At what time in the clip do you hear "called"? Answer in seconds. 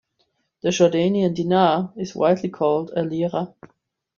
2.49-2.89